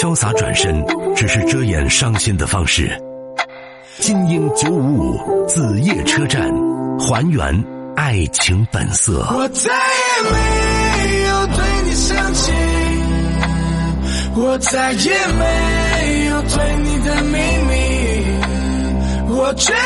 [0.00, 0.82] 潇洒转身
[1.14, 2.90] 只是遮掩伤心的方式。
[3.98, 6.50] 精英九五五子夜车站，
[6.98, 7.64] 还原
[7.96, 9.26] 爱情本色。
[9.30, 10.38] 我再也没
[11.26, 12.50] 有对你生气，
[14.36, 17.36] 我再也没有对你的秘
[17.68, 17.74] 密，
[19.28, 19.76] 我决定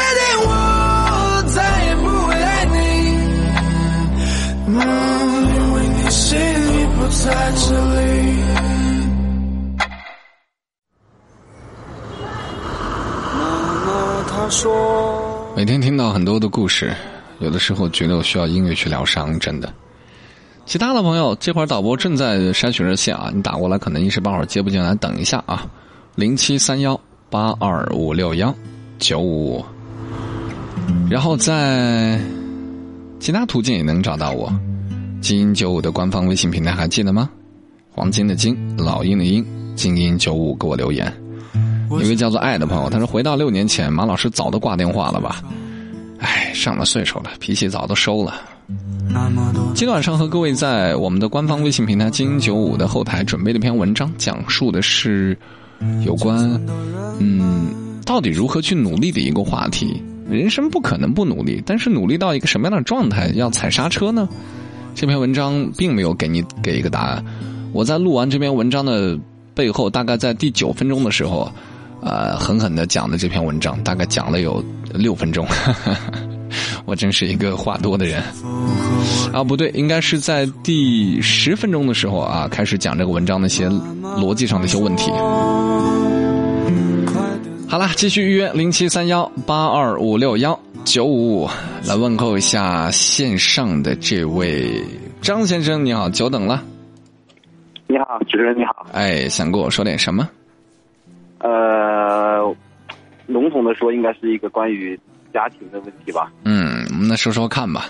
[0.46, 2.76] 我再也不会爱你，
[4.68, 4.78] 嗯，
[5.56, 7.24] 因为你心里不在
[7.56, 7.66] 这
[8.00, 8.13] 里。
[15.56, 16.94] 每天听到很多的故事，
[17.38, 19.72] 有的时候觉得我需要音乐去疗伤，真的。
[20.66, 25.66] 其他的朋友，这会儿导播正在筛选热线啊，你打过来可能一时半会儿接不进来，等一下啊，
[26.14, 28.54] 零七三幺八二五六幺
[28.98, 29.64] 九五五，
[31.10, 32.18] 然后在
[33.20, 34.52] 其他途径也能找到我，
[35.20, 37.28] 精英九五的官方微信平台还记得吗？
[37.90, 39.44] 黄金的金，老鹰的鹰，
[39.76, 41.23] 精英九五给我留言。
[42.00, 45.42] 有一位叫做爱的朋友，他说：“回到六年前，马老师早都挂电话了吧？
[46.18, 48.34] 哎，上了岁数了，脾气早都收了。”
[49.74, 55.36] 今晚上和各位在我们的官方微信平台“金九五”的后台准备了一篇文章，讲述的是
[56.06, 56.38] 有关
[57.18, 60.02] 嗯，到底如何去努力的一个话题。
[60.30, 64.26] 人生不可能不努力，但是努力到一个什么样的状态要踩刹车呢？
[64.94, 67.22] 这篇文章并没有给你给一个答案。
[67.72, 69.18] 我在录完这篇文章的
[69.54, 71.52] 背后，大概在第九分钟的时候。
[72.04, 74.62] 呃，狠狠的讲的这篇文章，大概讲了有
[74.92, 75.46] 六分钟，
[76.84, 78.22] 我真是一个话多的人。
[79.32, 85.10] 啊，不对，应该是在第十分钟的时候啊，开始讲这个文章那些逻辑上的一些问题。
[87.66, 91.48] 好了，继续预约零七三幺八二五六幺九五五，
[91.86, 94.84] 来问候一下线上的这位
[95.22, 96.62] 张先生，你好，久等了。
[97.88, 98.86] 你好，主持人你好。
[98.92, 100.28] 哎，想跟我说点什么？
[101.44, 102.56] 呃，
[103.26, 104.98] 笼统的说，应该是一个关于
[105.30, 106.32] 家庭的问题吧。
[106.46, 107.84] 嗯，那说说看吧。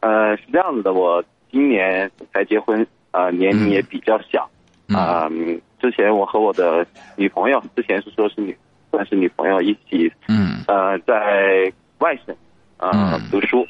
[0.00, 1.22] 呃，是这样子的，我
[1.52, 4.50] 今年才结婚，呃，年龄也比较小。
[4.88, 5.30] 啊，
[5.80, 6.84] 之前我和我的
[7.14, 8.56] 女朋友，之前是说是女，
[8.90, 10.12] 算是女朋友一起。
[10.26, 10.64] 嗯。
[10.66, 12.34] 呃，在外省
[12.78, 13.64] 啊读书，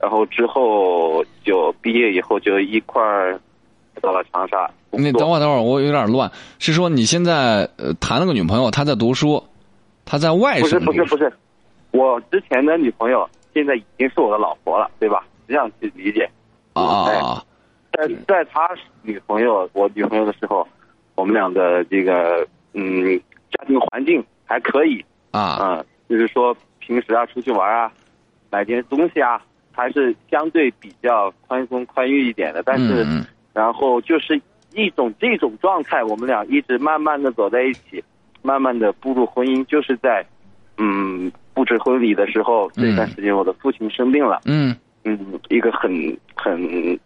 [0.00, 3.40] 然后之后就毕业以后就一块儿
[4.00, 4.70] 到了长沙。
[4.90, 6.30] 你等会儿，等会儿，我有点乱。
[6.58, 9.42] 是说你现在呃谈了个女朋友，她在读书，
[10.04, 11.32] 她在外省不是不是不是，
[11.90, 15.24] 我之前的女朋友现在已经是我的老婆了，对吧？
[15.46, 16.28] 这样去理解。
[16.72, 17.42] 啊。
[17.92, 18.68] 在在他
[19.02, 20.66] 女朋友我女朋友的时候，
[21.16, 23.18] 我们俩的这个嗯
[23.50, 27.90] 家庭环境还可以啊嗯，就是说平时啊出去玩啊，
[28.50, 29.42] 买点东西啊，
[29.72, 32.62] 还是相对比较宽松宽裕一点的。
[32.62, 33.04] 但是
[33.52, 34.40] 然后就是。
[34.74, 38.04] 一种这种状态，我们俩一直慢慢的走在一起，
[38.42, 40.24] 慢慢的步入婚姻，就是在，
[40.76, 44.76] 嗯，布置婚礼的时候，这段时间我的父亲生病了，嗯。
[45.04, 45.90] 嗯，一个很
[46.36, 47.00] 很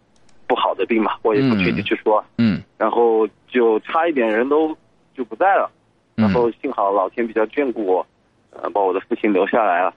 [0.45, 4.77] 不好的病嘛，我也不具体去说，嗯，然后就差一点人都
[5.15, 5.71] 就不在了，
[6.15, 8.05] 然后幸好老天比较眷顾我，
[8.51, 9.93] 呃，把我的父亲留下来了，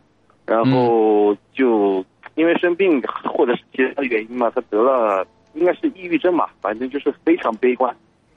[0.46, 2.02] 然后就
[2.36, 5.26] 因为生病或者是其他原因嘛，他得了。
[5.56, 7.94] 应该是抑郁症吧，反正就是非常悲观。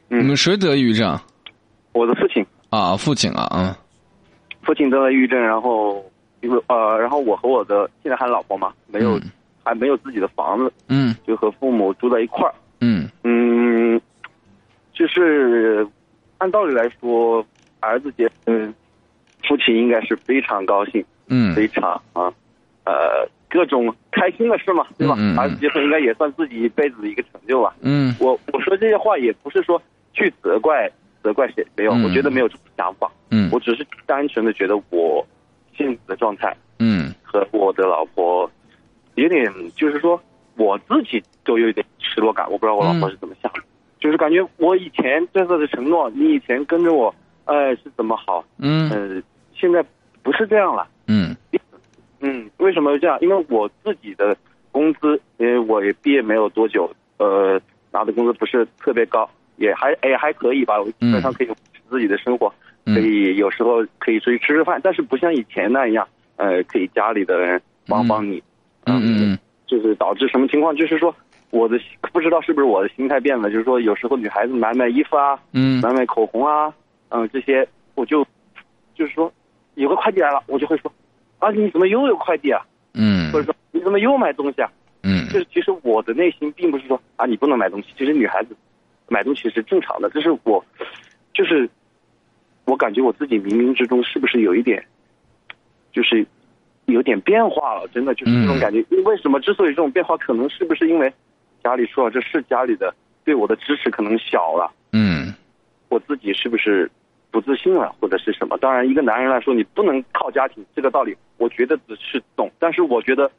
[0.08, 1.20] 你们谁得抑郁症？
[1.92, 2.44] 我的父亲。
[2.70, 3.76] 啊，父亲啊，嗯，
[4.64, 6.04] 父亲得了抑郁症，然后
[6.42, 9.20] 因为呃，然后我和我的现在还老婆嘛，没有
[9.64, 13.10] 还没有自己的房子，嗯，就和父母住在一块儿，嗯。
[13.24, 14.00] 嗯，
[14.94, 15.86] 就是
[16.38, 17.46] 按道理来说，
[17.82, 18.74] 儿子结婚，
[19.48, 22.32] 父亲应该是非常高兴，嗯，非常啊，
[22.86, 23.28] 呃。
[23.50, 25.16] 各种开心的事嘛，对吧？
[25.38, 27.74] 儿子结婚应该也算自己一辈子的一个成就吧。
[27.82, 29.82] 嗯，我我说这些话也不是说
[30.14, 30.90] 去责怪
[31.24, 33.12] 责怪谁，没有，我觉得没有这种想法。
[33.32, 35.26] 嗯，我只是单纯的觉得我
[35.76, 38.50] 现在的状态，嗯，和我的老婆
[39.16, 40.22] 有点，就是说
[40.56, 42.46] 我自己都有一点失落感。
[42.52, 43.60] 我不知道我老婆是怎么想的，
[44.00, 47.14] 就是感觉我以前对她的承诺，你以前跟着我，
[47.46, 48.46] 哎，是怎么好？
[48.60, 49.22] 嗯，呃，
[49.56, 49.84] 现在
[50.22, 50.88] 不是这样了。
[52.60, 53.18] 为什么这样？
[53.22, 54.36] 因为我自己的
[54.72, 57.60] 工资，因为我也毕业没有多久，呃，
[57.92, 59.28] 拿的工资不是特别高，
[59.58, 61.50] 也还也还可以吧，我基本上可以
[61.90, 62.54] 自己的生活，
[62.86, 68.44] 可以有时候可以出去吃吃饭，但是不像以前那样，呃，可以家里的人帮帮你，
[68.86, 69.02] 嗯
[69.32, 70.76] 嗯，就是导致什么情况？
[70.76, 71.16] 就是说
[71.50, 71.80] 我的
[72.14, 76.74] 不知道是不是我的心态变了，就是说有时候女孩子买买衣服啊，嗯，买买口红啊，
[77.10, 78.26] 嗯，这些我就
[78.94, 79.32] 就是说
[79.76, 80.92] 有个快递来了，我就会说。
[81.40, 82.62] 啊，你怎么又有快递啊？
[82.94, 84.72] 嗯，或者说你怎么又买东西啊？
[85.04, 88.56] 嗯，就是其实我的内心并不是说啊你不能买东西，其实女孩子
[89.08, 90.64] 买东西是正常的，就是我
[91.34, 91.70] 就是
[92.66, 94.84] 我感觉我自己冥冥之中是不是有一点，
[95.94, 96.26] 就是
[96.86, 97.88] 有点变化了？
[97.94, 98.84] 真的就是这种感觉。
[99.06, 101.12] 为什么之所以这种变化，可能是不是因为
[101.64, 102.94] 家里说了，这是家里的
[103.24, 104.72] 对我的支持可能小了。
[104.92, 105.34] 嗯，
[105.88, 106.92] 我自己是不是
[107.32, 108.58] 不自信了，或者是什么？
[108.58, 112.50] 当然，一个男人来说，你不能靠家庭，这个道理我觉得只是懂。
[112.60, 113.30] 但是我觉得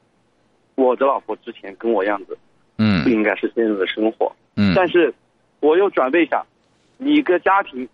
[0.75, 2.37] 我的老婆之前跟我样子，
[2.79, 4.31] 嗯，不应该是现在的生活。
[4.57, 5.13] 嗯，但是
[5.61, 6.45] 我又转背一下，
[6.99, 7.89] 你一个家庭。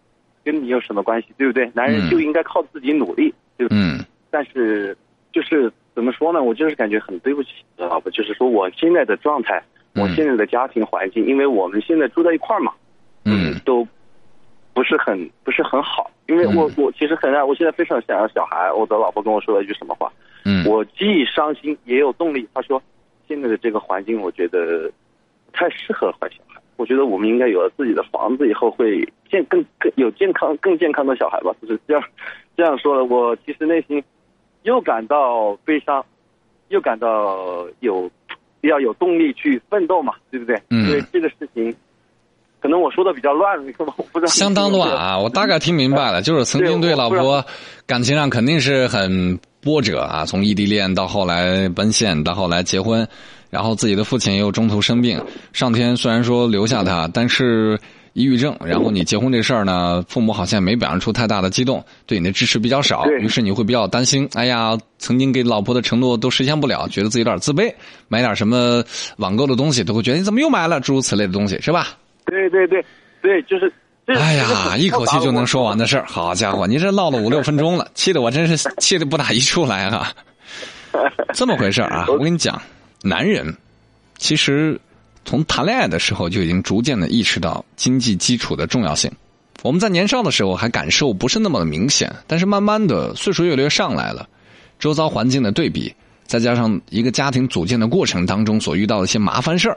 [0.45, 1.69] 跟你有什么关系，对不对？
[1.75, 3.67] 男人就应该靠自己努力，对。
[3.73, 3.99] 嗯。
[4.31, 4.97] 但是，
[5.33, 6.41] 就是怎么说呢？
[6.41, 9.61] 我就是感觉很对不起老婆，就是说我现在的状态，
[9.97, 12.73] 我现在的家庭环境，因为我们现在住在一块儿嘛，
[13.25, 13.85] 嗯，都
[14.77, 16.11] 不是很不是很好。
[16.27, 18.71] 因为我我其实很爱，我现在非常想要小孩。
[18.71, 20.13] 我的老婆跟我说了一句什么话？
[20.45, 20.67] 嗯。
[20.67, 22.47] 我既伤心也有动力。
[22.53, 22.83] 她说，
[23.27, 24.93] 现在的这个环境，我觉得
[25.55, 26.61] 太适合怀小孩。
[26.77, 31.51] 我觉得我们应该有了自己的房子以后，会健更更有健康更健康的小孩吧。
[31.63, 32.05] 就是这样
[32.55, 34.05] 这样说的，我其实内心
[34.65, 36.05] 又感到悲伤，
[36.69, 38.11] 又感到有
[38.61, 40.61] 要有动力去奋斗嘛，对不对？
[40.69, 40.87] 嗯。
[40.87, 41.75] 因为这个事情，
[42.67, 44.33] 可能我说的比较乱，你我不知道。
[44.33, 45.17] 相当乱啊！
[45.17, 47.45] 我大概听明白了， 就是曾经对老婆
[47.87, 53.07] 感情上肯定是很波折啊，从异地恋到后来奔现，到后来结婚。
[53.51, 55.23] 然后自己的父亲又中途生病，
[55.53, 57.79] 上天虽然说留下他，但是
[58.15, 58.55] 抑郁症。
[58.65, 64.29] 然后你结婚这事儿呢，父母好像没表现出太大的激动，对你的支持比较少，于是你会比较担心。
[64.35, 67.73] 哎呀，曾经给老婆的承诺都实现不了，觉得自己有点自卑，
[68.09, 68.83] 买点什么
[69.19, 71.97] 网购的东西都会觉得你怎么又买了，诸如此类的东西，是吧？
[72.27, 72.85] 对对对
[73.23, 73.73] 对，就是。
[74.09, 80.13] 哎呀，一口气就能说完的事儿，好家伙，你这唠了五六分钟了， 气得我真是气得不打一处来哈。
[81.35, 82.63] 这么回事啊，我跟你讲。
[83.03, 83.53] 男人
[84.17, 84.81] 其实
[85.25, 89.11] 从谈恋爱的时候就已经逐渐的意识到经济基础的重要性。
[89.63, 94.29] 我们在年少的时候还感受不是那么的明显，但是慢慢的岁数越来越上来了，
[94.79, 95.93] 周遭环境的对比，
[96.27, 99.77] 再加上一个家庭组建的过程当中所遇到的一些麻烦事儿，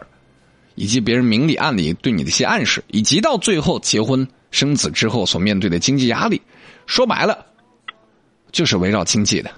[0.79, 6.41] 以及别人明里暗里对你的一些暗示，以及到最后结婚生子之后所面对的经济压力，
[6.85, 7.45] 说白了
[8.53, 9.51] 就是围绕经济的。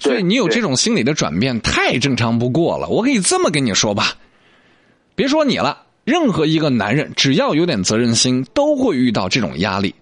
[0.00, 2.88] 所以你有这种心理的转变，太正常不过了。
[2.88, 4.16] 我可以这么跟你说吧，
[5.14, 9.94] 别说你了，任何一个男人只要有点责任心，都会遇到这种压力，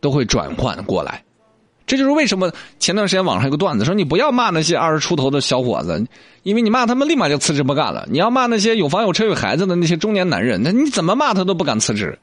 [0.00, 1.24] 都会转换过来。
[1.86, 6.06] 这就是为什么前段时间网上有个段子说，你不要骂那些二十出头的小伙子，
[6.42, 8.06] 因为你骂他们立马就辞职不干了。
[8.10, 12.18] 你要骂那些有房有车有孩子的那些中年男人，那你怎么骂他都不敢辞职。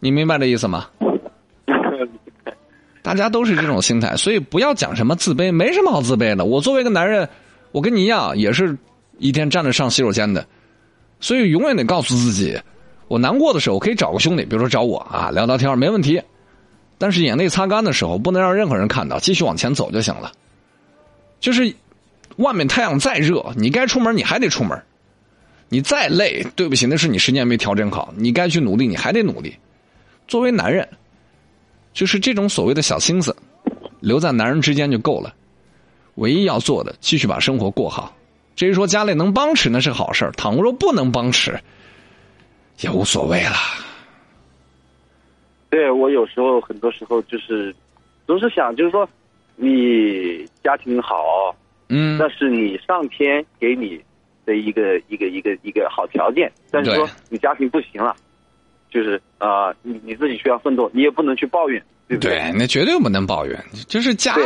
[0.00, 0.86] 你明白这意思吗？
[3.02, 6.46] 大家都是这种心态，所以不要讲什么自卑，没什么好自卑的。
[6.46, 7.28] 我作为一个男人，
[7.70, 8.76] 我跟你一样，也是
[9.18, 10.46] 一天站着上洗手间的，
[11.20, 12.58] 所以永远得告诉自己，
[13.08, 16.18] 我难过的时候可以找个兄弟，比如说找我啊，聊聊天没问题。
[16.98, 20.32] 但是眼泪擦干的时候，不能让任何人看到，继续往前走就行了。
[21.40, 21.74] 就是
[22.36, 24.80] 外面太阳再热，你该出门你还得出门，
[25.68, 29.54] 你再累，对不起，那是你时间没调整好，你该去努力，你还得努力。
[30.26, 30.88] 作为男人。
[31.92, 33.36] 就是这种所谓的小心思，
[34.00, 35.32] 留在男人之间就够了。
[36.16, 38.12] 唯一要做的，继续把生活过好。
[38.56, 41.56] 至于说家里能帮持，那是好事倘若不能帮持，
[42.80, 43.54] 也无所谓了。
[46.08, 47.74] 对我有时候，很多时候就是，
[48.26, 49.08] 总是想，就是说，
[49.56, 51.54] 你家庭好，
[51.88, 54.00] 嗯，那是你上天给你
[54.44, 56.52] 的一个一个一个一个好条件。
[56.70, 58.14] 但是说你家庭不行了。
[58.90, 62.30] 就是啊，你你自己需要奋斗，你也不能去抱怨，对不对？
[62.30, 63.64] 对，那绝对不能抱怨。
[63.88, 64.36] 就是家，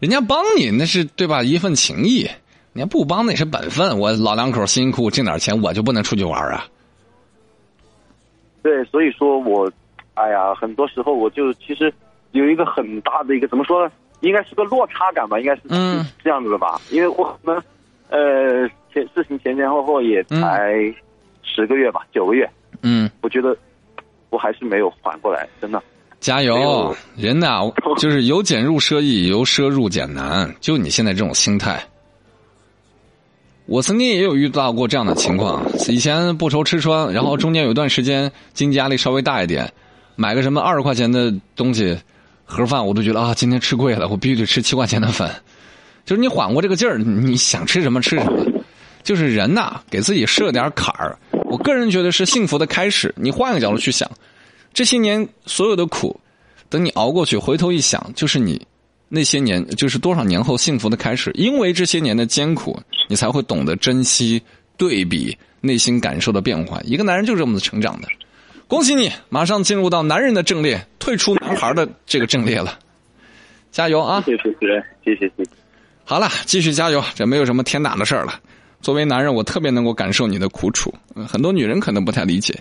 [0.00, 1.42] 人家帮你那是对吧？
[1.42, 2.24] 一份情谊，
[2.74, 3.98] 人家不帮那是本分。
[3.98, 6.66] 我老两口辛辛苦苦挣点钱，我就不能出去玩啊？
[8.62, 9.72] 对，所以说我，
[10.16, 11.92] 哎呀，很多时候我就其实
[12.32, 13.92] 有一个很大的一个怎么说呢？
[14.20, 15.38] 应该是个落差感吧？
[15.38, 16.80] 应该是嗯这样子的吧？
[16.90, 17.56] 因为我们
[18.10, 20.74] 呃前事情前前后后也才
[21.42, 22.48] 十个月吧，九个月，
[22.82, 23.56] 嗯，我觉得。
[24.28, 25.80] 我还是没有缓过来，真的。
[26.20, 27.60] 加油，人呐，
[27.96, 30.52] 就是由俭入奢易，由奢入俭难。
[30.60, 31.80] 就你现在这种心态，
[33.66, 35.62] 我曾经也有遇到过这样的情况。
[35.88, 39.72] 以前不愁吃穿，然后中间有一段时间经济压力稍微大一点，
[40.16, 41.96] 买个什么二十块钱的东西
[42.44, 45.34] 盒饭，我都觉得啊，今天吃贵了，我必须得吃七块钱的饭。
[46.04, 48.44] 就是你缓过这个劲儿，你想吃什么吃什么。
[49.02, 51.16] 就是人呐，给自己设点坎儿。
[51.44, 53.14] 我个人觉得是幸福的开始。
[53.16, 54.10] 你换个角度去想，
[54.74, 56.18] 这些年所有的苦，
[56.68, 58.60] 等你熬过去，回头一想，就是你
[59.08, 61.30] 那些年，就是多少年后幸福的开始。
[61.34, 62.76] 因为这些年的艰苦，
[63.08, 64.42] 你才会懂得珍惜、
[64.76, 66.80] 对比内心感受的变化。
[66.84, 68.08] 一个男人就这么成长的。
[68.68, 72.78] 恭喜你，马上进入到男人的阵列，退出男孩的这个阵列了，
[73.70, 74.20] 加油啊！
[74.26, 75.50] 谢谢主持人，谢谢谢谢。
[76.04, 78.40] 好了，继续加油，这没有什么天大的事儿了。
[78.80, 80.92] 作为男人，我特别能够感受你的苦楚，
[81.28, 82.58] 很多女人可能不太理解，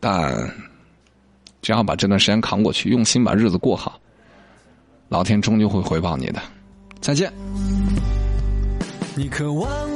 [0.00, 0.52] 但
[1.60, 4.00] 只要把这段时间扛过去，用心把日子过好，
[5.08, 6.42] 老天终究会回报你的。
[7.00, 7.32] 再见。
[9.14, 9.91] 你渴望。